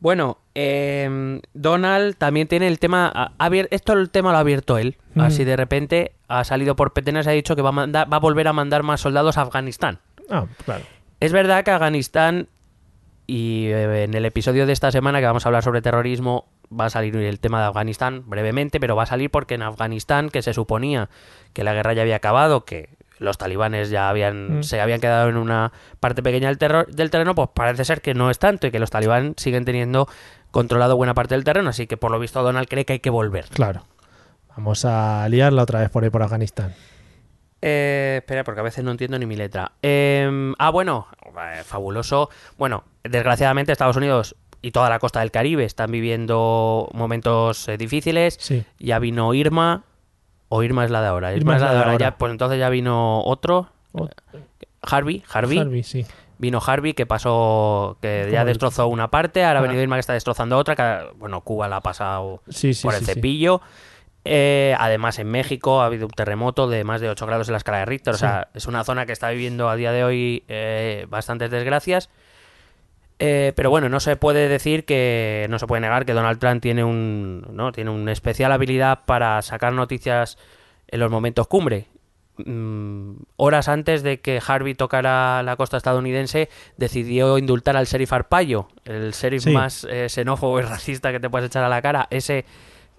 [0.00, 3.10] Bueno, eh, Donald también tiene el tema.
[3.14, 4.96] ha- esto el tema lo ha abierto él.
[5.14, 5.20] Mm.
[5.20, 8.16] Así de repente ha salido por petenas y ha dicho que va a, mandar- va
[8.16, 9.98] a volver a mandar más soldados a Afganistán.
[10.30, 10.82] Ah, claro.
[11.20, 12.48] Es verdad que Afganistán,
[13.26, 16.46] y eh, en el episodio de esta semana que vamos a hablar sobre terrorismo,
[16.78, 20.30] va a salir el tema de Afganistán brevemente, pero va a salir porque en Afganistán,
[20.30, 21.08] que se suponía
[21.52, 22.88] que la guerra ya había acabado, que
[23.18, 24.62] los talibanes ya habían Mm.
[24.62, 28.14] se habían quedado en una parte pequeña del, terror, del terreno, pues parece ser que
[28.14, 30.08] no es tanto y que los talibanes siguen teniendo
[30.50, 33.10] controlado buena parte del terreno, así que por lo visto Donald cree que hay que
[33.10, 33.46] volver.
[33.46, 33.84] Claro.
[34.56, 36.74] Vamos a liarla otra vez por ahí por Afganistán.
[37.60, 39.72] Eh, espera, porque a veces no entiendo ni mi letra.
[39.82, 42.28] Eh, ah, bueno, eh, fabuloso.
[42.58, 48.36] Bueno, desgraciadamente Estados Unidos y toda la costa del Caribe están viviendo momentos eh, difíciles.
[48.38, 48.64] Sí.
[48.78, 49.84] Ya vino Irma,
[50.56, 51.34] o Irma es la de ahora.
[51.34, 51.96] Irma, es la de ahora.
[51.98, 53.68] Ya, pues entonces ya vino otro,
[54.82, 55.58] Harvey, Harvey.
[55.58, 56.06] Harvey, sí.
[56.38, 59.44] Vino Harvey que pasó, que ya destrozó una parte.
[59.44, 59.66] Ahora ha Ah.
[59.66, 60.76] venido Irma que está destrozando otra.
[60.76, 63.60] Que, bueno, Cuba la ha pasado Sí, sí, por el cepillo.
[64.26, 67.58] Eh, además, en México ha habido un terremoto de más de 8 grados en la
[67.58, 68.14] escala de Richter.
[68.14, 72.10] O sea, es una zona que está viviendo a día de hoy eh, bastantes desgracias.
[73.26, 75.46] Eh, pero bueno, no se puede decir que.
[75.48, 77.46] No se puede negar que Donald Trump tiene un.
[77.52, 77.72] ¿no?
[77.72, 80.36] Tiene una especial habilidad para sacar noticias
[80.88, 81.86] en los momentos cumbre.
[82.36, 88.68] Mm, horas antes de que Harvey tocara la costa estadounidense, decidió indultar al sheriff Arpaio,
[88.84, 89.50] el sheriff Sí.
[89.52, 92.08] más eh, xenófobo y racista que te puedes echar a la cara.
[92.10, 92.44] Ese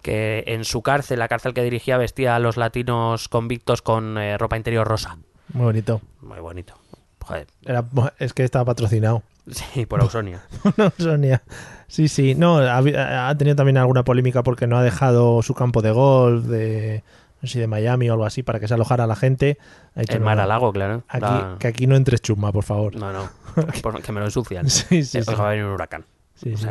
[0.02, 4.38] que en su cárcel, la cárcel que dirigía, vestía a los latinos convictos con eh,
[4.38, 5.18] ropa interior rosa.
[5.54, 6.02] Muy bonito.
[6.22, 6.76] Muy bonito.
[7.24, 7.48] Joder.
[7.66, 7.84] Era-
[8.20, 9.22] es que estaba patrocinado.
[9.50, 10.42] Sí, por Ausonia.
[10.78, 11.44] no, Sonia.
[11.88, 12.34] Sí, sí.
[12.36, 17.04] No, ha, tenido también alguna polémica porque no ha dejado su campo de golf de,
[17.42, 19.58] no sé de Miami o algo así para que se alojara la gente.
[19.96, 21.04] Ha dicho, El no, mar no, a lago, claro.
[21.08, 22.96] Aquí, La- Que aquí no entres chuma, por favor.
[22.96, 23.30] No, no.
[23.84, 24.68] por- que me lo ensucian.
[24.70, 25.34] Sí, sí, sí.
[25.36, 26.06] va a venir un huracán.
[26.36, 26.68] Sí, O sí.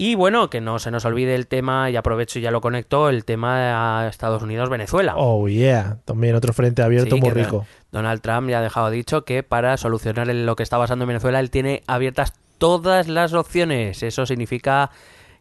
[0.00, 3.08] Y bueno, que no se nos olvide el tema, y aprovecho y ya lo conecto,
[3.08, 5.14] el tema de Estados Unidos-Venezuela.
[5.16, 5.98] Oh, yeah.
[6.04, 7.66] También otro frente abierto Sí, muy rico.
[7.90, 11.40] Donald Trump ya ha dejado dicho que para solucionar lo que está pasando en Venezuela,
[11.40, 14.04] él tiene abiertas todas las opciones.
[14.04, 14.92] Eso significa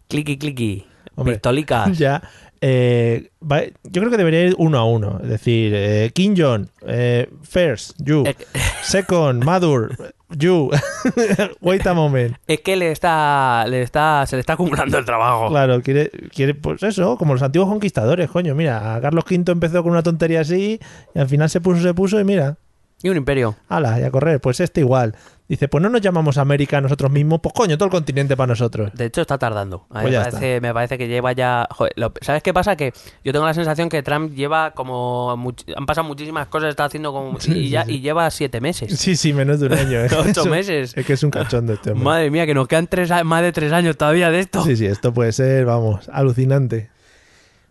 [0.07, 1.95] cliqui cliqui, Hombre, pistolicas.
[1.99, 2.23] Ya.
[2.59, 5.19] eh, yo creo que debería ir uno a uno.
[5.21, 8.23] Es decir, eh, Kim Jong, eh, first, you.
[8.25, 8.35] Eh,
[8.81, 10.15] Second, Madur.
[10.29, 10.69] You,
[11.61, 12.35] wait a moment.
[12.47, 15.47] Es que le está, le está, se le está acumulando el trabajo.
[15.47, 18.53] Claro, quiere, quiere, pues eso, como los antiguos conquistadores, coño.
[18.53, 20.79] Mira, Carlos V empezó con una tontería así
[21.15, 22.57] y al final se puso, se puso y mira,
[23.03, 23.55] Y un imperio.
[23.69, 24.41] ala, y a correr.
[24.41, 25.15] Pues este igual.
[25.47, 28.91] Dice, pues no nos llamamos América nosotros mismos, pues coño, todo el continente para nosotros.
[28.93, 29.85] De hecho, está tardando.
[29.91, 31.67] A Pues me, parece, me parece que lleva ya.
[31.71, 32.75] Joder, lo- ¿Sabes qué pasa?
[32.75, 32.91] Que
[33.23, 35.37] yo tengo la sensación que Trump lleva como.
[35.37, 37.39] much- Han pasado muchísimas cosas, está haciendo como.
[37.39, 37.93] Sí, y, sí, ya, sí.
[37.93, 38.99] y lleva siete meses.
[38.99, 39.99] Sí, sí, menos de un año.
[40.01, 40.07] ¿eh?
[40.17, 40.97] Ocho Eso- meses.
[40.97, 42.03] Es que es un cachondo este hombre.
[42.03, 44.63] Madre mía, que nos quedan tres, más de tres años todavía de esto.
[44.65, 46.89] Sí, sí, esto puede ser, vamos, alucinante.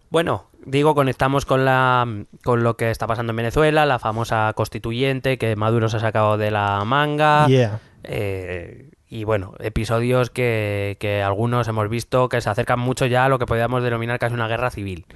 [0.09, 2.07] Bueno, digo, conectamos con la
[2.45, 6.37] con lo que está pasando en Venezuela, la famosa constituyente que Maduro se ha sacado
[6.37, 7.47] de la manga.
[7.47, 7.81] Yeah.
[8.03, 13.29] eh, y bueno, episodios que, que algunos hemos visto que se acercan mucho ya a
[13.29, 15.07] lo que podríamos denominar casi una guerra civil.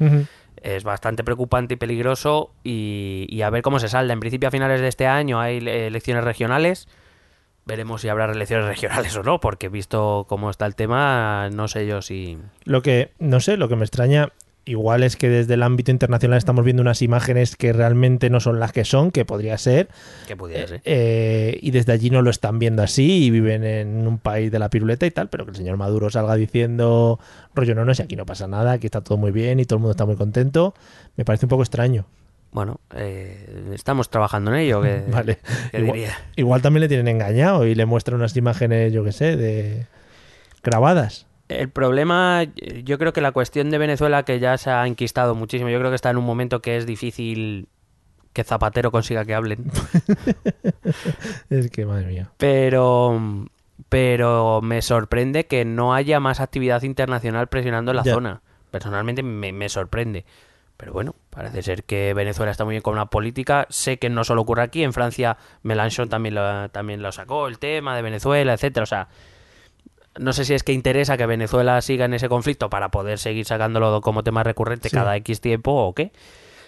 [0.63, 4.13] Es bastante preocupante y peligroso y, y a ver cómo se salda.
[4.13, 6.87] En principio a finales de este año hay elecciones regionales.
[7.67, 11.87] Veremos si habrá elecciones regionales o no, porque visto cómo está el tema, no sé
[11.87, 12.39] yo si...
[12.65, 14.31] Lo que, no sé, lo que me extraña,
[14.71, 18.61] igual es que desde el ámbito internacional estamos viendo unas imágenes que realmente no son
[18.61, 19.89] las que son, que podría ser,
[20.27, 20.81] que pudiera ser.
[20.85, 24.59] eh, y desde allí no lo están viendo así y viven en un país de
[24.59, 27.19] la piruleta y tal, pero que el señor Maduro salga diciendo,
[27.55, 29.77] rollo, no, no, si aquí no pasa nada, aquí está todo muy bien y todo
[29.77, 30.75] el mundo está muy contento,
[31.17, 32.07] me parece un poco extraño.
[32.53, 35.39] Bueno, eh, estamos trabajando en ello, que, Vale.
[35.71, 36.19] que Igual, diría.
[36.37, 39.87] igual también le tienen engañado y le muestran unas imágenes, yo qué sé, de
[40.63, 41.27] grabadas.
[41.51, 42.45] El problema,
[42.85, 45.91] yo creo que la cuestión de Venezuela, que ya se ha enquistado muchísimo, yo creo
[45.91, 47.69] que está en un momento que es difícil
[48.33, 49.65] que Zapatero consiga que hablen.
[51.51, 52.31] Es que, madre mía.
[52.37, 53.21] Pero,
[53.89, 58.15] pero me sorprende que no haya más actividad internacional presionando en la Ya.
[58.15, 58.43] zona.
[58.71, 60.25] Personalmente me, me sorprende.
[60.77, 63.67] Pero bueno, parece ser que Venezuela está muy bien con una política.
[63.69, 64.83] Sé que no solo ocurre aquí.
[64.83, 68.85] En Francia, Mélenchon también lo, también lo sacó, el tema de Venezuela, etcétera.
[68.85, 69.09] O sea,
[70.18, 73.44] no sé si es que interesa que Venezuela siga en ese conflicto para poder seguir
[73.46, 74.96] sacándolo como tema recurrente Sí.
[74.96, 76.12] cada X tiempo o qué.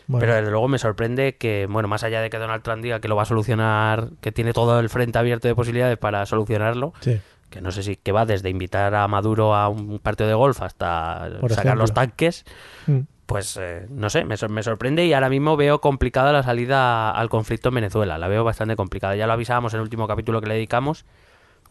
[0.09, 3.01] Bueno, Pero desde luego me sorprende que, bueno, más allá de que Donald Trump diga
[3.01, 6.93] que lo va a solucionar, que tiene todo el frente abierto de posibilidades para solucionarlo,
[7.01, 7.21] sí.
[7.51, 10.61] que no sé si que va desde invitar a Maduro a un partido de golf
[10.61, 11.83] hasta Por sacar ejemplo.
[11.85, 12.45] los tanques,
[12.89, 13.01] Mm.
[13.27, 17.29] pues eh, no sé, me, me sorprende y ahora mismo veo complicada la salida al
[17.29, 19.15] conflicto en Venezuela, la veo bastante complicada.
[19.15, 21.05] Ya lo avisábamos en el último capítulo que le dedicamos,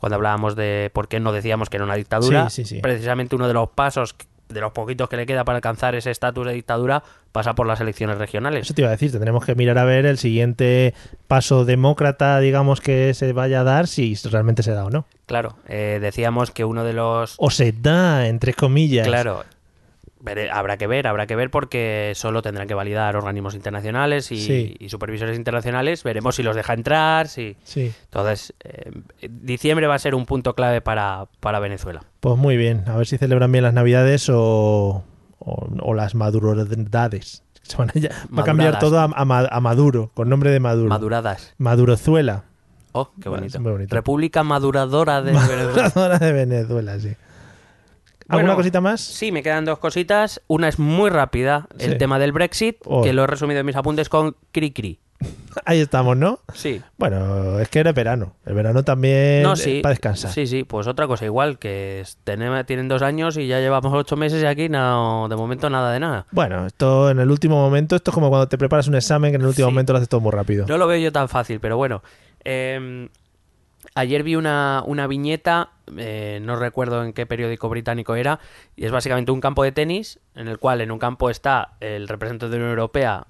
[0.01, 2.49] cuando hablábamos de por qué no decíamos que era una dictadura.
[2.49, 2.81] Sí, sí, sí.
[2.81, 4.15] Precisamente uno de los pasos,
[4.49, 7.79] de los poquitos que le queda para alcanzar ese estatus de dictadura, pasa por las
[7.81, 8.63] elecciones regionales.
[8.65, 10.95] Eso te iba a decir, tendremos que mirar a ver el siguiente
[11.27, 15.05] paso demócrata, digamos, que se vaya a dar, si realmente se da o no.
[15.27, 17.35] Claro, eh, decíamos que uno de los...
[17.37, 19.05] O se da, entre comillas.
[19.05, 19.45] Claro,
[20.51, 24.75] habrá que ver, habrá que ver porque solo tendrán que validar organismos internacionales y, Sí.
[24.79, 26.03] y supervisores internacionales.
[26.03, 27.57] Veremos si los deja entrar, si...
[27.63, 27.91] Sí.
[28.05, 28.91] Entonces, eh,
[29.29, 32.01] diciembre va a ser un punto clave para, para Venezuela.
[32.19, 35.03] Pues muy bien, a ver si celebran bien las navidades o,
[35.39, 37.43] o, o las madurodades.
[37.63, 37.93] Se van a,
[38.35, 40.89] va a cambiar todo a, a Ma- a Maduro, con nombre de Maduro.
[40.89, 41.53] Maduradas.
[41.57, 42.43] Madurozuela.
[42.93, 43.59] Oh, qué bonito.
[43.89, 45.63] República Maduradora de Venezuela.
[45.83, 47.13] Maduradora de Venezuela, sí.
[48.31, 49.01] ¿Alguna Bueno, cosita más?
[49.01, 50.41] Sí, me quedan dos cositas.
[50.47, 51.97] Una es muy rápida, el Sí.
[51.97, 53.01] tema del Brexit, Oh.
[53.03, 54.99] que lo he resumido en mis apuntes con Cri-Cri.
[55.65, 56.39] Ahí estamos, ¿no?
[56.53, 56.81] Sí.
[56.97, 58.33] Bueno, es que era verano.
[58.45, 59.81] El verano también No, es sí.
[59.83, 60.31] para descansar.
[60.31, 62.03] Sí, sí, pues otra cosa igual, que
[62.65, 65.99] tienen dos años y ya llevamos ocho meses y aquí no, de momento nada de
[65.99, 66.25] nada.
[66.31, 69.35] Bueno, esto en el último momento, esto es como cuando te preparas un examen que
[69.35, 69.73] en el último Sí.
[69.73, 70.65] momento lo haces todo muy rápido.
[70.67, 72.01] No lo veo yo tan fácil, pero bueno.
[72.43, 73.07] Eh,
[73.95, 78.39] ayer vi una, una viñeta, eh, no recuerdo en qué periódico británico era,
[78.75, 82.07] y es básicamente un campo de tenis en el cual en un campo está el
[82.07, 83.25] representante de la Unión Europea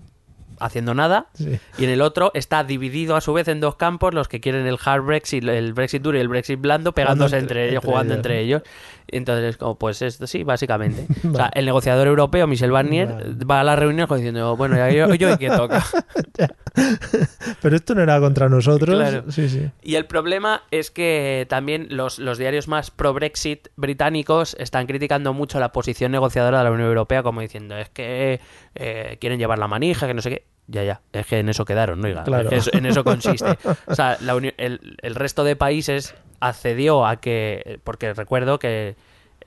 [0.60, 1.60] haciendo nada Sí.
[1.80, 4.68] y en el otro está dividido a su vez en dos campos los que quieren
[4.68, 7.90] el hard Brexit, el Brexit duro y el Brexit blando pegándose entre- entre, ellos, entre
[7.92, 8.18] jugando ellos.
[8.20, 8.62] entre ellos.
[9.08, 11.08] Entonces, es como, pues esto sí, básicamente.
[11.34, 13.36] O sea, el negociador europeo, Michel Barnier, Vale.
[13.50, 15.84] va a la reunión diciendo, bueno, ya yo, yo que toca.
[17.62, 18.96] Pero esto no era contra nosotros.
[18.96, 19.32] Claro.
[19.32, 19.70] Sí, sí.
[19.82, 25.60] Y el problema es que también los, los diarios más pro-Brexit británicos están criticando mucho
[25.60, 28.40] la posición negociadora de la Unión Europea, como diciendo, es que
[28.76, 30.46] eh, quieren llevar la manija, que no sé qué.
[30.68, 32.08] Ya, ya, es que en eso quedaron, ¿no?
[32.08, 32.44] Oiga, Claro.
[32.44, 33.58] es que eso- en eso consiste.
[33.88, 38.96] O sea, la el, el resto de países accedió a que, porque recuerdo que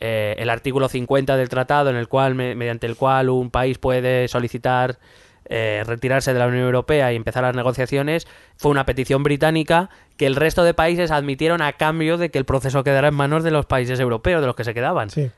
[0.00, 3.78] eh, el artículo 50 del tratado, en el cual, me- mediante el cual un país
[3.78, 4.98] puede solicitar
[5.46, 8.26] eh, retirarse de la Unión Europea y empezar las negociaciones,
[8.56, 12.44] fue una petición británica que el resto de países admitieron a cambio de que el
[12.44, 15.10] proceso quedara en manos de los países europeos, de los que se quedaban.
[15.10, 15.30] sí.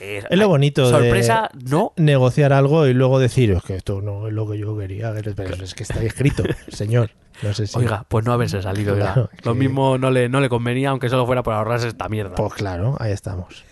[0.00, 1.94] Eh, Es lo bonito de- Sorpresa, no.
[1.96, 5.12] Negociar algo y luego decir, es que esto no es lo que yo quería.
[5.34, 7.10] Pero es que está escrito, señor.
[7.42, 7.78] No sé si.
[7.78, 8.94] Oiga, pues no haberse salido.
[8.94, 12.08] Claro, Lo que- mismo no le, no le convenía, aunque solo fuera por ahorrarse esta
[12.10, 12.34] mierda.
[12.34, 13.64] Pues claro, ahí estamos.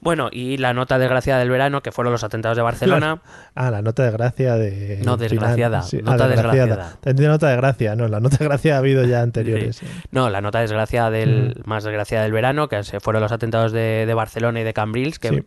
[0.00, 3.20] Bueno, y la nota desgraciada del verano, que fueron los atentados de Barcelona.
[3.56, 5.00] Ah, la nota de gracia de.
[5.04, 6.96] No, desgraciada, Sí, nota ah, desgraciada.
[7.00, 9.82] Te entiendo nota de gracia, no, la nota de gracia ha habido ya anteriores.
[10.12, 14.14] No, la nota desgraciada del, más desgraciada del verano, que fueron los atentados de, de
[14.14, 15.42] Barcelona y de Cambrils, que Sí.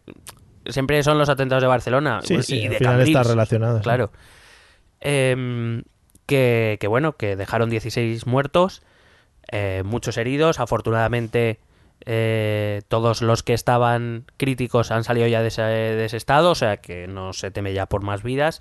[0.71, 3.79] siempre son los atentados de Barcelona Sí, y sí, de al final Cambrils, está relacionado.
[3.81, 4.11] Claro.
[4.99, 5.83] Em,
[6.25, 8.83] que, que bueno, que dejaron 16 muertos,
[9.51, 10.59] eh, muchos heridos.
[10.59, 11.59] Afortunadamente,
[12.05, 16.55] eh, todos los que estaban críticos han salido ya de ese, de ese estado, o
[16.55, 18.59] sea que no se teme ya por más vidas.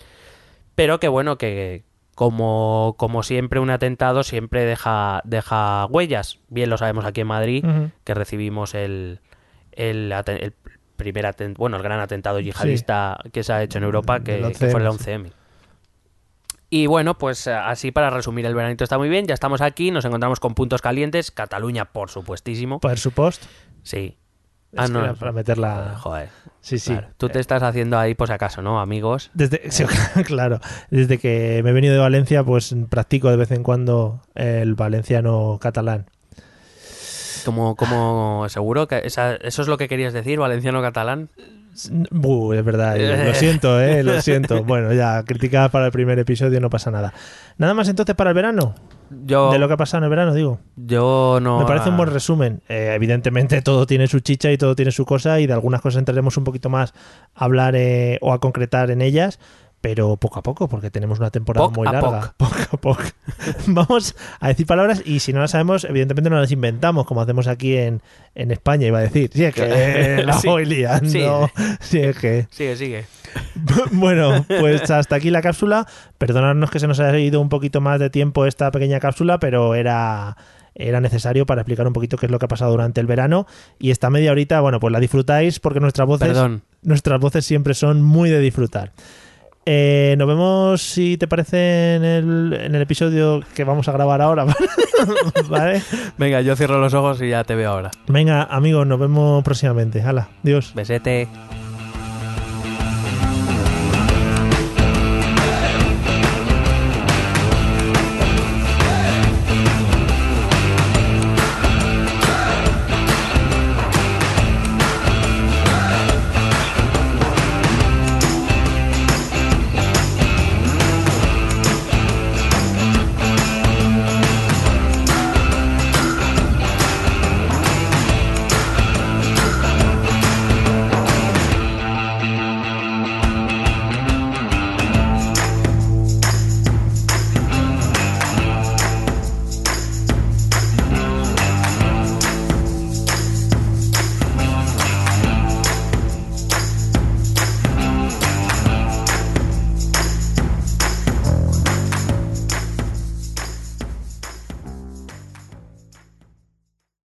[0.74, 6.38] Pero que bueno, que como, como siempre, un atentado siempre deja, deja huellas.
[6.48, 7.64] Bien lo sabemos aquí en Madrid,
[8.04, 9.20] que recibimos el,
[9.72, 10.54] el, el
[10.96, 14.70] primer aten- bueno, el gran atentado yihadista que se ha hecho en Europa, que, que
[14.70, 15.10] fue el 11M, sí.
[15.10, 15.32] 11M.
[16.72, 19.90] Y bueno, pues eh, así para resumir el veranito está muy bien, ya estamos aquí,
[19.90, 23.46] nos encontramos con puntos calientes, Cataluña por supuestísimo, Por supuesto.
[23.82, 24.16] sí.
[24.72, 25.96] Es Ah, no, para meterla.
[25.98, 26.28] joder.
[26.60, 26.92] Sí, sí.
[26.92, 27.08] claro.
[27.16, 29.32] Tú te estás haciendo ahí si acaso, ¿no, amigos?
[29.34, 29.82] Desde, sí,
[30.24, 34.76] claro, desde que me he venido de Valencia, pues practico de vez en cuando el
[34.76, 36.06] valenciano catalán.
[37.44, 41.30] Como, como seguro que esa- eso es lo que querías decir, valenciano-catalán.
[42.10, 44.64] Buh, es verdad, lo siento, eh, lo siento.
[44.64, 47.12] Bueno, ya, criticadas para el primer episodio, no pasa nada.
[47.56, 48.74] Nada más entonces para el verano,
[49.24, 50.60] Yo, de lo que ha pasado en el verano, digo.
[50.76, 51.58] yo no...
[51.60, 52.62] Me parece un buen resumen.
[52.68, 55.98] Eh, evidentemente todo tiene su chicha y todo tiene su cosa y de algunas cosas
[56.00, 56.92] entraremos un poquito más
[57.34, 59.38] a hablar eh, o a concretar en ellas,
[59.80, 62.34] pero poco a poco, porque tenemos una temporada Poc muy larga.
[62.36, 63.02] Poco a poco.
[63.66, 67.46] Vamos a decir palabras y si no las sabemos, evidentemente no las inventamos, como hacemos
[67.46, 68.02] aquí en,
[68.34, 69.30] en España, iba a decir.
[69.32, 70.48] Sí, es que la Sí.
[70.48, 71.50] voy liando.
[71.80, 71.98] Sí.
[71.98, 72.46] Es que...
[72.50, 73.04] Sigue, sigue.
[73.92, 75.86] Bueno, pues hasta aquí la cápsula.
[76.18, 79.74] Perdonadnos que se nos haya ido un poquito más de tiempo esta pequeña cápsula, pero
[79.74, 80.36] era,
[80.74, 83.46] era necesario para explicar un poquito qué es lo que ha pasado durante el verano.
[83.78, 86.62] Y esta media horita, bueno, pues la disfrutáis porque nuestras voces, Perdón.
[86.82, 88.92] nuestras voces siempre son muy de disfrutar.
[89.72, 94.20] Eh, nos vemos, si te parece, en el, en el episodio que vamos a grabar
[94.20, 94.44] ahora.
[95.48, 95.80] ¿Vale?
[96.18, 97.92] Venga, yo cierro los ojos y ya te veo ahora.
[98.08, 100.02] Venga, amigos, nos vemos próximamente.
[100.02, 100.72] Hala, Dios.
[100.74, 101.28] Besete.